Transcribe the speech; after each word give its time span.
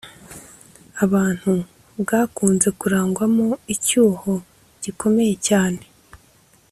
abantu 1.05 1.51
bwakunze 2.01 2.67
kurangwamo 2.79 3.47
icyuho 3.75 4.31
gikomeye 4.83 5.33
cyane 5.47 5.83